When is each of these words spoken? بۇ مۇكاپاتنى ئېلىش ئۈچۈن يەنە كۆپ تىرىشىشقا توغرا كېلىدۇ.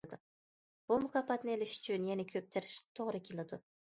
بۇ 0.91 0.95
مۇكاپاتنى 1.03 1.53
ئېلىش 1.57 1.75
ئۈچۈن 1.75 2.09
يەنە 2.11 2.25
كۆپ 2.33 2.47
تىرىشىشقا 2.55 2.99
توغرا 3.01 3.23
كېلىدۇ. 3.29 3.61